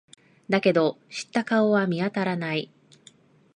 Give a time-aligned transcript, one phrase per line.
[0.49, 2.71] だけど、知った顔は見当たらない。